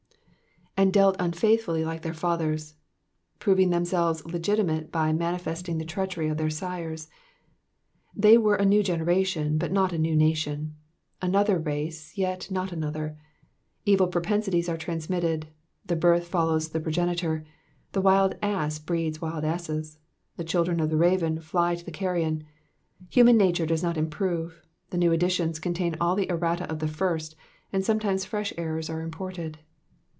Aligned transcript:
'''And 0.77 0.91
dealt 0.93 1.15
unfaithfully 1.19 1.85
like 1.85 2.01
their 2.01 2.13
fathers,^'' 2.13 2.73
proving 3.37 3.69
themselves 3.69 4.25
legitimate 4.25 4.91
by 4.91 5.13
manifesting 5.13 5.77
the 5.77 5.85
treachery 5.85 6.27
of 6.27 6.37
their 6.37 6.49
sires. 6.49 7.07
They 8.15 8.35
were 8.35 8.55
a 8.55 8.65
new 8.65 8.81
generation, 8.81 9.59
but 9.59 9.71
not 9.71 9.93
a 9.93 9.99
new 9.99 10.15
nation— 10.15 10.75
another 11.21 11.59
race 11.59 12.17
yet 12.17 12.49
not 12.49 12.71
another. 12.71 13.15
Evil 13.85 14.07
propensities 14.07 14.67
are 14.67 14.77
transmitted; 14.77 15.49
the 15.85 15.95
birth 15.95 16.25
follows 16.25 16.69
the 16.69 16.79
progenitor; 16.79 17.45
the 17.91 18.01
wild 18.01 18.35
ass 18.41 18.79
breeds 18.79 19.21
wild 19.21 19.43
asses; 19.43 19.99
the 20.37 20.43
children 20.45 20.79
of 20.79 20.89
the 20.89 20.97
raven 20.97 21.39
fly 21.41 21.75
to 21.75 21.85
the 21.85 21.91
carrion. 21.91 22.43
Human 23.09 23.37
nature 23.37 23.67
does 23.67 23.83
not 23.83 23.97
improve, 23.97 24.63
the 24.89 24.97
new 24.97 25.11
editions 25.11 25.59
contain 25.59 25.95
all 26.01 26.15
the 26.15 26.29
errata 26.31 26.67
of 26.71 26.79
the 26.79 26.87
first, 26.87 27.35
and 27.71 27.85
sometimes 27.85 28.25
fresh 28.25 28.51
errors 28.57 28.89
are 28.89 29.01
imported. 29.03 29.59